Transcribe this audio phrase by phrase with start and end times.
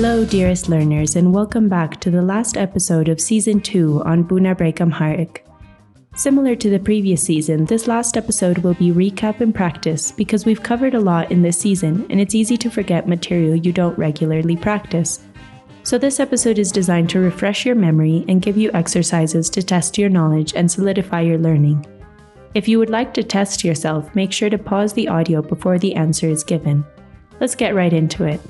[0.00, 4.56] Hello, dearest learners, and welcome back to the last episode of Season 2 on Buna
[4.56, 5.44] Break Amharic.
[6.14, 10.62] Similar to the previous season, this last episode will be recap and practice because we've
[10.62, 14.56] covered a lot in this season and it's easy to forget material you don't regularly
[14.56, 15.26] practice.
[15.82, 19.98] So, this episode is designed to refresh your memory and give you exercises to test
[19.98, 21.84] your knowledge and solidify your learning.
[22.54, 25.96] If you would like to test yourself, make sure to pause the audio before the
[25.96, 26.84] answer is given.
[27.40, 28.40] Let's get right into it.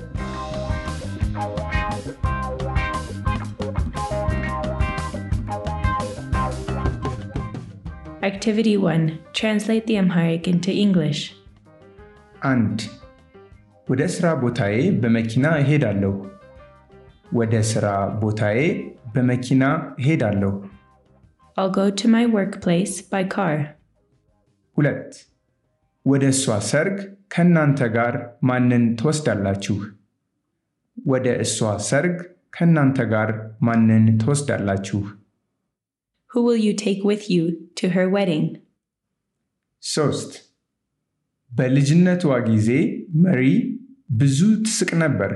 [8.28, 11.20] Activity 1 Translate the Amharic into English.
[12.50, 12.78] አንድ
[13.88, 16.12] ወደ ሥራ ቦታዬ በመኪና እሄዳለሁ።
[17.38, 17.86] ወደ ሥራ
[18.22, 18.58] ቦታዬ
[19.14, 19.62] በመኪና
[20.00, 20.52] እሄዳለሁ።
[21.56, 23.56] I'll go to my workplace by car.
[24.76, 25.10] ሁለት
[26.06, 26.96] ወደ እሷ ሰርግ
[27.34, 28.14] ከእናንተ ጋር
[28.50, 29.76] ማንን ትወስዳላችሁ?
[30.96, 31.58] ወደ እሷ
[31.90, 32.16] ሰርግ
[32.56, 33.30] ከእናንተ ጋር
[33.68, 35.00] ማንን ትወስዳላችሁ?
[36.32, 37.42] Who will you take with you
[37.78, 38.46] to her wedding?
[39.82, 40.30] ሶስት
[41.52, 42.68] በልጅነቷ ጊዜ
[43.24, 43.42] መሪ
[44.20, 45.32] ብዙ ትስቅ ነበር።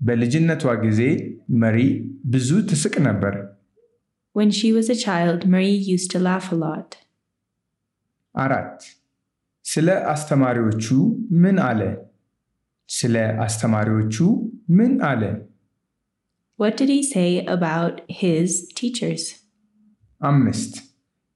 [0.00, 1.00] በልጅነቷ ጊዜ
[1.62, 1.78] መሪ
[2.34, 3.34] ብዙ ትስቅ ነበር።
[4.36, 6.88] When she was a child, Marie used to laugh a lot.
[8.34, 8.78] አራት
[9.64, 10.86] ስለ አስተማሪዎቹ
[11.42, 11.80] ምን አለ?
[12.88, 13.14] ስለ
[13.46, 14.16] አስተማሪዎቹ
[14.78, 15.22] ምን አለ?
[16.58, 18.48] What did he say about his
[18.80, 19.22] teachers?
[20.21, 20.73] አምስት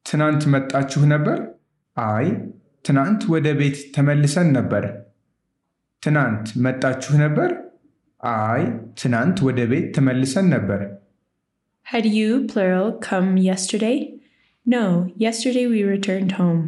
[0.05, 1.37] ትናንት መጣችሁ ነበር?
[1.97, 2.25] አይ
[2.85, 4.83] ትናንት ወደ ቤት ተመልሰን ነበር።
[6.03, 7.49] ትናንት መጣችሁ ነበር?
[8.23, 8.63] አይ
[9.01, 10.81] ትናንት ወደ ቤት ተመልሰን ነበር።
[11.85, 13.97] Had you, plural, come yesterday?
[14.65, 14.83] No,
[15.17, 16.61] yesterday we returned home.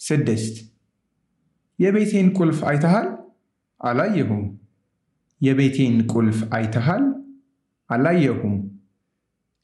[0.00, 0.54] ስድስት
[1.78, 3.06] የቤቴን ቁልፍ አይተሃል?
[3.80, 4.42] አላየሁም።
[5.40, 7.04] የቤቴን ቁልፍ አይተሃል?
[7.90, 8.56] አላየሁም።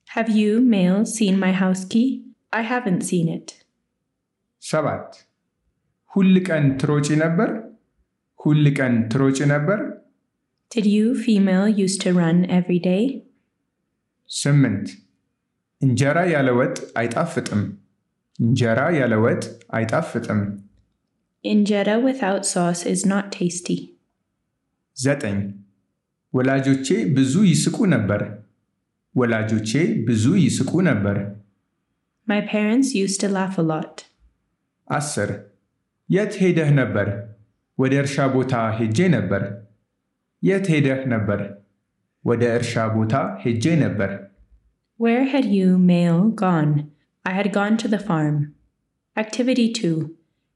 [0.10, 2.08] Have you, male, seen my house key?
[2.54, 3.48] I haven't seen it.
[4.64, 5.10] ሰባት
[6.12, 7.50] ሁል ቀን ትሮጪ ነበር?
[8.40, 9.80] ሁል ቀን ትሮጪ ነበር?
[10.72, 13.04] Did you, female, used to run every day?
[14.30, 14.88] ስምንት
[15.82, 17.62] እንጀራ ያለ ወጥ አይጣፍጥም።
[18.40, 19.44] እንጀራ ያለ ወጥ
[19.80, 20.42] አይጣፍጥም።
[21.46, 23.78] Injera without sauce is not tasty.
[24.98, 25.38] ዘጠኝ
[26.34, 28.22] ወላጆቼ ብዙ ይስቁ ነበር።
[29.16, 29.72] ወላጆቼ
[30.08, 31.18] ብዙ ይስቁ ነበር።
[32.28, 33.96] My parents used to laugh a lot.
[34.88, 35.30] አስር
[36.10, 37.08] የት ሄደህ ነበር?
[37.80, 39.44] ወደ እርሻ ቦታ ሄጄ ነበር።
[40.44, 41.40] የት ሄደህ ነበር?
[42.26, 44.12] ወደ እርሻ ቦታ ሄጄ ነበር።
[45.04, 46.74] Where had you, male, gone?
[47.30, 48.38] I had gone to the farm.
[49.24, 50.16] Activity 2.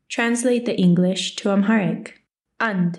[0.10, 2.04] Translate the English to Amharic.
[2.60, 2.92] And.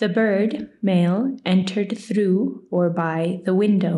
[0.00, 0.52] The bird,
[0.90, 2.38] male, entered through
[2.70, 3.96] or by the window.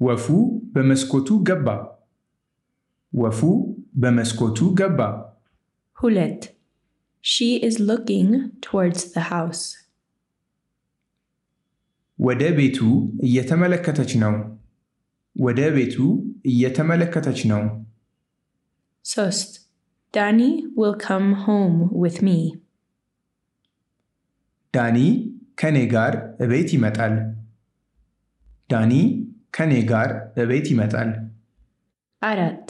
[0.00, 0.26] ወፉ
[0.74, 1.66] በመስኮቱ ገባ።
[3.12, 3.40] ወፉ
[4.02, 5.00] በመስኮቱ ገባ።
[5.98, 6.42] Hulet.
[7.24, 8.28] She is looking
[8.64, 9.64] towards the house.
[12.18, 12.78] ወደ ቤቱ
[13.26, 14.34] እየተመለከተች ነው።
[15.36, 15.96] ወደ ቤቱ
[16.52, 17.62] እየተመለከተች ነው።
[19.04, 19.50] Sost.
[20.14, 22.38] Dani will come home with me.
[24.74, 24.98] ዳኒ
[25.60, 26.12] ከኔ ጋር
[26.44, 27.14] እቤት ይመጣል።
[28.70, 28.92] ዳኒ
[29.54, 30.10] ከኔ ጋር
[30.42, 31.10] እቤት ይመጣል።
[32.22, 32.66] Arat.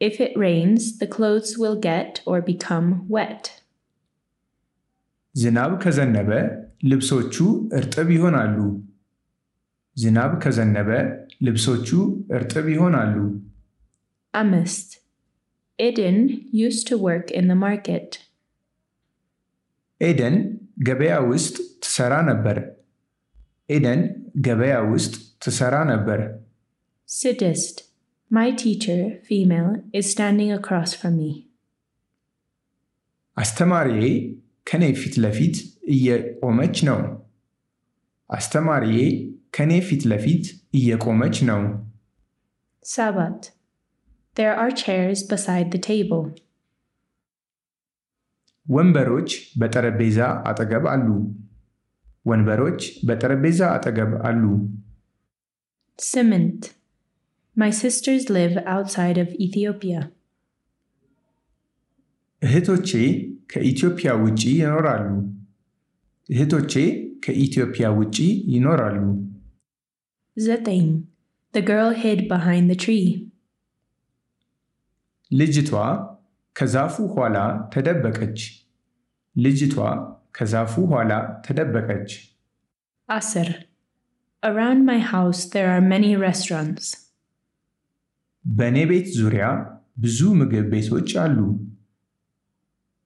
[0.00, 3.44] If it rains, the clothes will get or become wet.
[5.34, 6.30] ዝናብ ከዘነበ
[6.90, 7.34] ልብሶቹ
[7.78, 8.56] እርጥብ ይሆናሉ።
[9.96, 10.90] ዝናብ ከዘነበ
[11.46, 11.88] ልብሶቹ
[12.36, 13.16] እርጥብ ይሆናሉ።
[14.34, 14.88] Amist.
[15.78, 16.16] Eden
[16.64, 18.08] used to work in the market.
[20.00, 20.36] ኤደን
[20.86, 22.58] ገበያ ውስጥ ትሰራ ነበር።
[23.68, 24.00] ኤደን
[24.46, 26.20] ገበያ ውስጥ ትሰራ ነበር።
[27.08, 27.76] Sidist.
[28.30, 31.30] My teacher, female, is standing across from me.
[33.36, 34.02] አስተማሪዬ
[34.70, 35.56] ከኔ ፊት ለፊት
[35.94, 37.00] እየቆመች ነው።
[38.30, 38.98] አስተማሪዬ
[39.56, 40.44] ከኔ ፊት ለፊት
[40.78, 41.60] እየቆመች ነው።
[42.84, 43.40] Sabat.
[44.36, 46.24] There are chairs beside the table.
[48.66, 49.30] ወንበሮች
[49.60, 50.18] በጠረጴዛ
[50.50, 51.06] አጠገብ አሉ።
[52.30, 54.42] ወንበሮች በጠረጴዛ አጠገብ አሉ።
[55.98, 56.60] Cement.
[57.56, 60.00] My sisters live outside of Ethiopia.
[62.42, 62.90] እህቶቼ
[63.52, 65.08] ከኢትዮጵያ ውጪ ይኖራሉ።
[66.28, 66.72] እህቶቼ
[67.24, 68.16] ከኢትዮጵያ ውጪ
[68.54, 69.00] ይኖራሉ።
[70.36, 70.88] Zatain.
[71.54, 73.06] The girl hid behind the tree.
[75.30, 75.70] ልጅቷ
[76.56, 77.36] ከዛፉ ኋላ
[77.72, 78.38] ተደበቀች።
[79.36, 79.74] ልጅቷ
[80.37, 81.11] ከዛፉ ኋላ
[81.45, 82.09] ተደበቀች።
[83.09, 83.47] 10.
[84.43, 86.85] Around my house there are many restaurants.
[88.45, 89.43] በእኔ ቤት ዙሪያ
[90.03, 91.37] ብዙ ምግብ ቤቶች አሉ።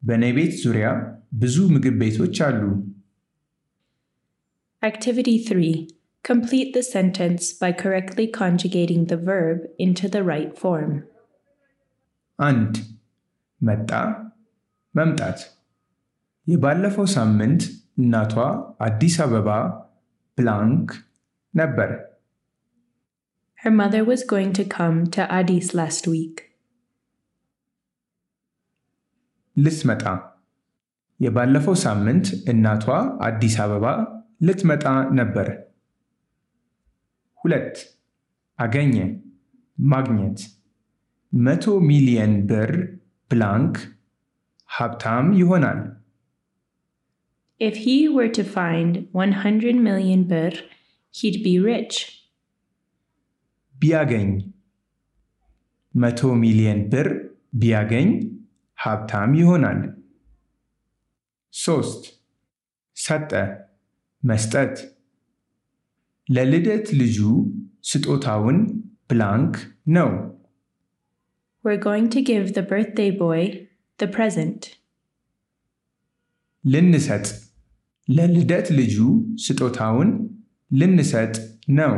[0.02, 0.88] በእኔ ቤት ዙሪያ
[1.42, 2.62] ብዙ ምግብ ቤቶች አሉ።
[4.84, 5.72] Activity 3.
[6.26, 10.92] Complete the sentence by correctly conjugating the verb into the right form.
[12.40, 12.74] አንድ
[13.62, 13.92] መጣ፣
[14.96, 15.40] መምጣት።
[16.47, 17.63] የባለፈው ሳምንት
[17.99, 18.35] እናቷ
[18.87, 19.49] አዲስ አበባ
[20.39, 20.89] ብላንክ
[21.55, 21.91] ነበር።
[23.59, 26.37] Her mother was going to come to Addis last week.
[29.57, 30.05] ልትመጣ
[31.21, 32.87] የባለፈው ሳምንት እናቷ
[33.27, 33.87] አዲስ አበባ
[34.47, 34.85] ልትመጣ
[35.19, 35.49] ነበር።
[37.41, 37.75] ሁለት
[38.59, 38.97] አገኘ
[39.79, 40.41] ማግኘት
[41.33, 42.73] መቶ ሚሊየን ብር
[43.31, 43.77] ብላንክ
[44.71, 45.81] ሀብታም ይሆናል።
[47.62, 50.52] If he were to find 100 million birr,
[51.16, 51.96] he'd be rich.
[53.76, 54.30] ቢያገኝ
[55.96, 57.08] መቶ ሚሊየን ብር
[57.62, 58.10] ቢያገኝ
[58.78, 59.80] ሀብታም ይሆናል።
[61.54, 62.04] ሶስት
[62.98, 63.32] ሰጠ
[64.24, 64.76] መስጠት
[66.30, 67.18] ለልደት ልጁ
[67.92, 68.58] ስጦታውን
[69.10, 69.54] ብላንክ
[69.98, 70.10] ነው።
[71.64, 73.42] We're going to give the birthday boy
[74.00, 74.60] the present.
[76.64, 77.26] ልንሰጥ
[78.09, 78.97] ለልደት ልጁ
[79.45, 80.11] ስጦታውን
[80.71, 81.35] ልንሰጥ
[81.79, 81.95] ነው።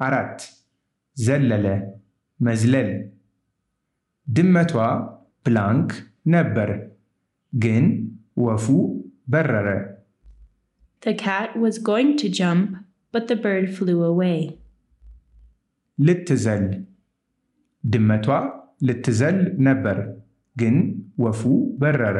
[0.00, 0.38] አራት
[1.16, 1.66] ዘለለ
[2.40, 2.90] መዝለል
[4.26, 4.72] ድመቷ
[5.46, 5.90] ብላንክ
[6.26, 6.70] ነበር፣
[7.52, 7.84] ግን
[8.38, 8.66] ወፉ
[9.28, 9.68] በረረ።
[11.02, 12.66] The cat was going to jump,
[13.14, 14.38] but the bird flew away.
[15.98, 16.64] ልትዘል
[17.84, 18.26] ድመቷ
[18.82, 19.98] ልትዘል ነበር፣
[20.56, 20.76] ግን
[21.18, 21.42] ወፉ
[21.78, 22.18] በረረ።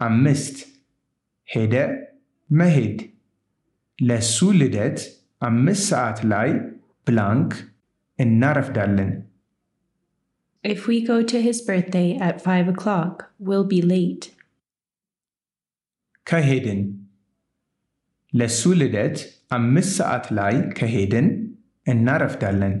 [0.00, 0.56] አምስት
[1.48, 1.74] ሄደ
[2.50, 2.98] መሄድ
[3.98, 4.98] ለሱ ልደት
[5.42, 6.50] አምስት ሰዓት ላይ
[7.06, 7.50] ብላንክ
[8.18, 9.10] እናረፍዳለን።
[10.64, 13.12] If we go to his birthday at 5 o'clock,
[13.46, 14.24] we'll be late.
[16.26, 16.80] ከሄድን
[18.32, 19.16] ለሱ ልደት
[19.58, 21.28] አምስት ሰዓት ላይ ከሄድን
[21.86, 22.74] እናረፍዳለን።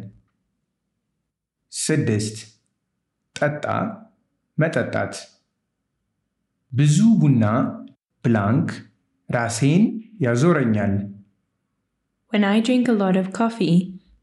[1.72, 2.36] ስድስት
[3.36, 3.64] ጠጣ
[4.58, 5.14] መጠጣት
[6.72, 7.44] ብዙ ቡና
[8.24, 8.68] ብላንክ
[9.28, 9.84] ራሴን
[10.26, 10.94] ያዞረኛል።
[12.32, 13.76] When I drink a lot of coffee,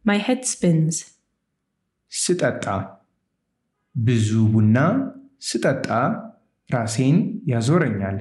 [0.06, 0.95] my head spins.
[2.12, 2.66] ስጠጣ
[3.95, 4.78] ብዙ ቡና
[5.42, 5.88] ስጠጣ
[6.69, 7.18] ራሴን
[7.51, 8.18] ያዞረኛል።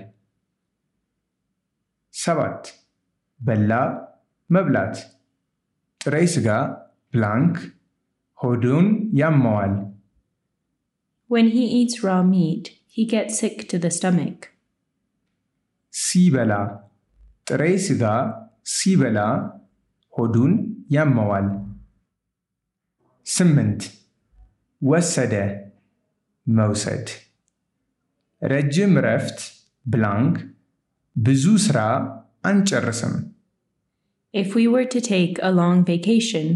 [2.15, 2.63] ሰባት
[3.41, 3.73] በላ
[4.51, 4.97] መብላት
[6.01, 6.49] ጥሬ ስጋ
[7.13, 7.57] ብላንክ
[8.39, 8.87] ሆዱን
[9.21, 9.75] ያመዋል።
[11.31, 12.65] When he eats raw meat,
[12.97, 14.41] he gets sick to the stomach.
[15.95, 16.53] ሲበላ
[17.47, 18.03] ጥሬ ስጋ
[18.75, 19.19] ሲበላ
[20.15, 20.53] ሆዱን
[20.95, 21.47] ያመዋል።
[23.27, 23.83] ስምንት
[24.83, 25.35] ወሰደ
[26.47, 27.07] መውሰድ
[28.43, 29.39] ረጅም እረፍት
[29.87, 30.37] ብላንክ
[31.17, 31.79] ብዙ ስራ
[32.51, 33.15] አንጨርስም።
[34.35, 36.47] If we were to take a long vacation,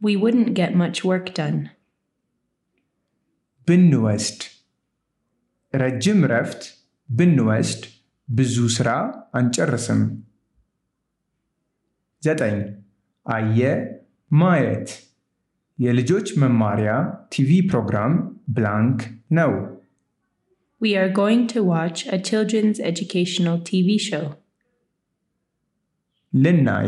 [0.00, 1.58] we wouldn't get much work done.
[3.68, 4.40] ብንወስድ
[5.75, 6.61] ረጅም እረፍት
[7.09, 7.83] ብንወስድ
[8.27, 8.89] ብዙ ስራ
[9.39, 10.01] አንጨርስም።
[12.23, 12.57] ዘጠኝ
[13.25, 13.59] አየ
[14.31, 14.89] ማየት
[15.79, 16.91] የልጆች መማሪያ
[17.33, 18.13] ቲቪ ፕሮግራም
[18.55, 18.99] ብላንክ
[19.31, 19.53] ነው።
[20.81, 24.25] We are going to watch a children's educational TV show.
[26.33, 26.87] ልናይ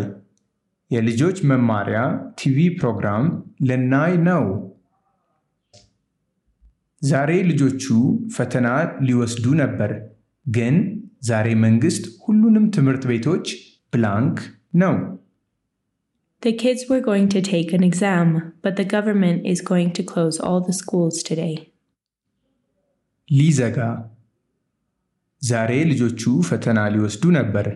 [0.92, 2.00] የልጆች መማሪያ
[2.40, 3.26] ቲቪ ፕሮግራም
[3.70, 4.44] ልናይ ነው።
[7.02, 7.84] ዛሬ ልጆቹ
[8.36, 8.68] ፈተና
[9.08, 9.92] ሊወስዱ ነበር፣
[10.46, 10.76] ግን
[11.30, 13.46] ዛሬ መንግስት ሁሉንም ትምህርት ቤቶች
[13.94, 14.38] ብላንክ
[14.84, 14.96] ነው።
[16.42, 18.28] The kids were going to take an exam,
[18.64, 21.54] but the government is going to close all the schools today.
[23.30, 23.78] ሊዘጋ
[25.42, 27.68] ዛሬ ልጆቹ ፈተና ሊወስዱ ነበር፣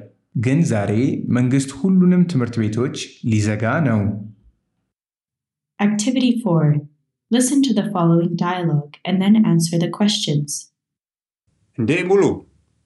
[0.46, 0.92] ግን ዛሬ
[1.38, 2.96] መንግስት ሁሉንም ትምህርት ቤቶች
[3.32, 4.02] ሊዘጋ ነው።
[5.80, 6.91] Activity 4.
[7.32, 10.50] Listen to the following dialogue and then answer the questions.
[11.78, 12.24] እንዴ ሙሉ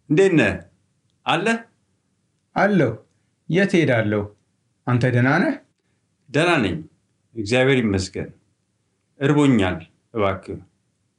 [0.10, 0.52] እንዴት ነህ?
[1.26, 1.58] አለህ?
[2.56, 2.92] አለሁ።
[3.50, 4.22] የት ሄዳለሁ?
[4.88, 5.56] አንተ ደህና ነህ?
[6.30, 6.76] ደህና ነኝ፣
[7.36, 8.30] እግዚአብሔር ይመስገን።
[9.20, 9.78] እርቦኛል፣
[10.16, 10.60] እባክህ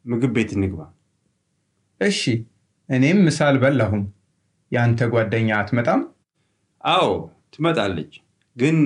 [0.04, 0.80] ምግብ ቤት እንግባ።
[2.00, 2.21] እሺ፣
[2.88, 4.04] እኔም ምሳ አልበላሁም።
[4.73, 6.02] የአንተ ጓደኛ አትመጣም?
[6.85, 7.09] አዎ
[7.54, 8.12] ትመጣለች፣
[8.56, 8.78] ግን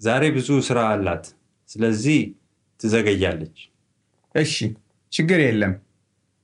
[0.00, 1.24] ዛሬ ብዙ ስራ አላት፣
[1.68, 2.20] ስለዚህ
[2.80, 3.58] ትዘገያለች።
[4.36, 4.54] እሺ፣
[5.12, 5.74] ችግር የለም።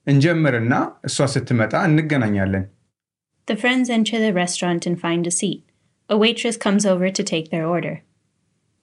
[0.07, 0.73] እንጀምርና
[1.05, 2.65] እሷ ስትመጣ እንገናኛለን።
[3.47, 5.61] The friends enter the restaurant and find a seat.
[6.09, 7.95] A waitress comes over to take their order.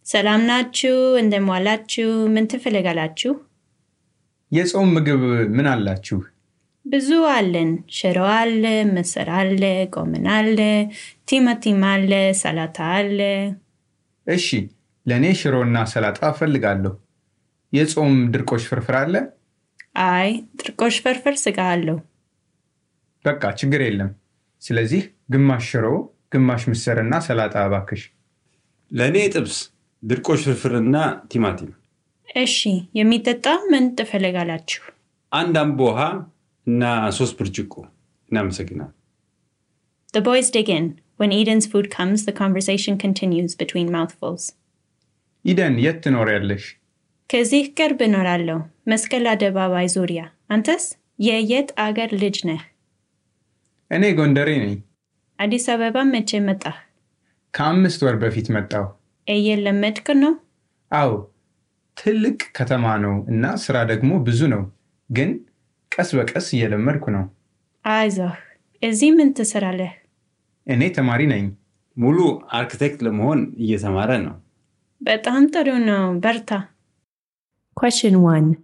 [0.06, 0.92] ሰላም ናችሁ?
[1.22, 2.08] እንደሟላችሁ?
[2.34, 3.32] ምን ትፈልጋላችሁ?
[4.52, 5.22] የጾም ምግብ
[5.56, 6.18] ምን አላችሁ?
[6.84, 8.64] ብዙ አለን። ሽሮ አለ፣
[8.94, 9.62] ምስር አለ፣
[9.94, 10.58] ጎመን አለ፣
[11.28, 12.12] ቲማቲም አለ፣
[12.42, 13.20] ሰላጣ አለ።
[14.26, 14.46] እሺ፣
[15.06, 16.94] ለእኔ ሽሮና ሰላጣ እፈልጋለሁ።
[17.72, 19.14] የጾም ድርቆሽ ፍርፍር አለ?
[20.06, 21.98] አይ ድርቆሽ ፍርፍር ስጋ አለው።
[23.24, 24.10] በቃ ችግር የለም።
[24.62, 25.86] ስለዚህ ግማሽ ሽሮ፣
[26.32, 28.02] ግማሽ ምስርና ሰላጣ እባክሽ።
[28.90, 29.56] ለእኔ ጥብስ፣
[30.02, 30.96] ድርቆሽ ፍርፍርና
[31.32, 31.70] ቲማቲም።
[32.36, 32.58] እሺ
[32.98, 34.82] የሚጠጣ ምን ትፈልጋላችሁ?
[35.32, 36.00] አንድ አምቦ ውሃ
[36.66, 36.82] እና
[37.18, 37.74] ሶስት ብርጭቆ።
[38.30, 38.90] እናመሰግናል።
[40.14, 40.86] The boys dig in.
[41.18, 44.44] When Eden's food comes, the conversation continues between mouthfuls.
[45.44, 46.64] ኢደን የት ትኖሪያለሽ?
[47.30, 48.56] ከዚህ ቅርብ እኖራለሁ፣
[48.86, 50.20] መስቀል አደባባይ ዙሪያ።
[50.50, 50.84] አንተስ
[51.18, 52.62] የየት አገር ልጅ ነህ?
[53.90, 54.72] እኔ ጎንደሬ ነኝ።
[55.38, 56.76] አዲስ አበባ መቼ መጣህ?
[57.54, 58.84] ከአምስት ወር በፊት መጣሁ።
[59.26, 60.32] እየለመድክ ነው?
[60.90, 61.10] አዎ
[61.96, 64.62] ትልቅ ከተማ ነው እና ስራ ደግሞ ብዙ ነው፣
[65.10, 65.30] ግን
[65.92, 67.24] ቀስ በቀስ እየለመድኩ ነው።
[67.84, 68.34] አይዞህ።
[68.82, 69.92] እዚህ ምን ትሰራለህ?
[70.66, 71.46] እኔ ተማሪ ነኝ።
[71.96, 72.18] ሙሉ
[72.56, 74.36] አርክቴክት ለመሆን እየተማረ ነው።
[75.00, 76.50] በጣም ጥሩ ነው። በርታ።
[77.80, 78.62] Question 1.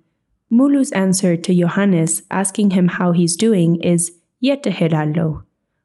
[0.51, 4.13] Mulu's answer to Johannes asking him how he's doing is
[4.45, 5.43] Yettehirallo.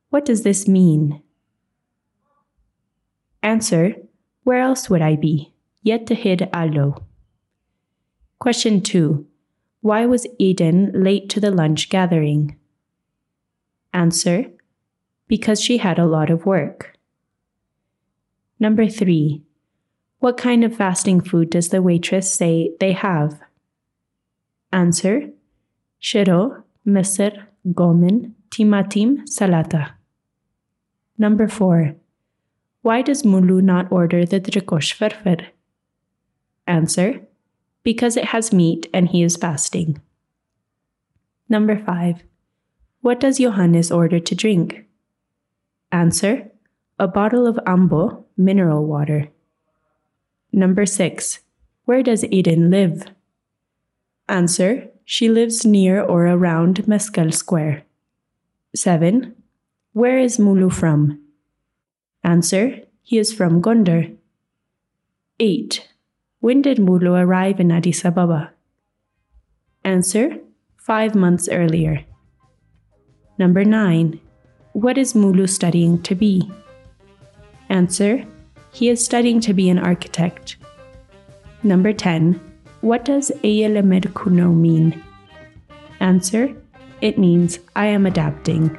[0.10, 1.22] What does this mean?
[3.42, 3.96] Answer
[4.44, 5.54] Where else would I be?
[5.86, 7.06] Yettehid allo.
[8.38, 9.26] Question 2.
[9.80, 12.58] Why was Eden late to the lunch gathering?
[13.94, 14.52] Answer
[15.30, 16.98] Because she had a lot of work.
[18.60, 19.42] Number 3.
[20.22, 23.40] What kind of fasting food does the waitress say they have?
[24.72, 25.32] Answer
[25.98, 29.94] Shiro, Misr, Gomen, Timatim, Salata.
[31.18, 31.96] Number 4.
[32.84, 35.48] Why does Mulu not order the drikosh farfar?
[36.68, 37.22] Answer
[37.82, 40.00] Because it has meat and he is fasting.
[41.50, 42.22] Number 5.
[43.02, 44.86] What does Johannes order to drink?
[45.92, 46.52] Answer
[47.00, 49.32] A bottle of ambo, mineral water.
[50.54, 51.40] Number 6.
[51.86, 53.06] Where does Eden live?
[54.28, 57.84] Answer She lives near or around Meskel Square.
[58.76, 59.36] 7.
[59.94, 61.20] Where is Mulu from?
[62.24, 64.16] Answer He is from Gondar.
[65.40, 65.88] 8.
[66.40, 68.52] When did Mulu arrive in Addis Ababa?
[69.84, 70.40] Answer
[70.78, 72.06] Five months earlier.
[73.38, 74.20] Number 9.
[74.74, 76.52] What is Mulu studying to be?
[77.70, 78.26] Answer
[78.74, 80.58] He is studying to be an architect.
[81.64, 82.40] Number 10.
[82.82, 85.04] What does Eyelemed Kuno mean?
[86.00, 86.56] Answer
[87.02, 88.76] It means I am adapting.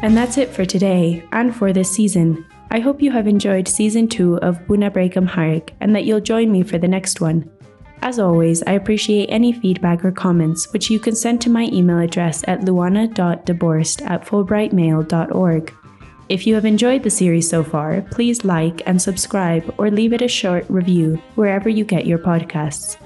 [0.00, 2.46] And that's it for today and for this season.
[2.70, 6.50] I hope you have enjoyed season two of Buna Break Amharic and that you'll join
[6.50, 7.50] me for the next one.
[8.02, 11.98] As always, I appreciate any feedback or comments, which you can send to my email
[11.98, 15.74] address at luana.deborst at fulbrightmail.org.
[16.28, 20.22] If you have enjoyed the series so far, please like and subscribe or leave it
[20.22, 22.98] a short review wherever you get your podcasts.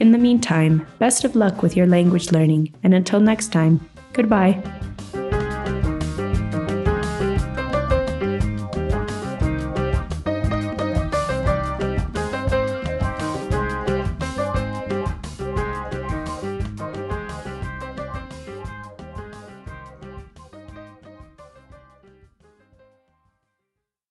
[0.00, 3.80] In the meantime, best of luck with your language learning, and until next time,
[4.12, 4.62] goodbye.